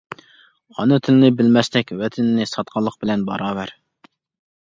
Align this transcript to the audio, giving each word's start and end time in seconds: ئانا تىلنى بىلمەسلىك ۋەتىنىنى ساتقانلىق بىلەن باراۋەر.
ئانا 0.77 0.97
تىلنى 1.07 1.29
بىلمەسلىك 1.41 1.93
ۋەتىنىنى 1.99 2.47
ساتقانلىق 2.53 2.97
بىلەن 3.05 3.27
باراۋەر. 3.27 3.77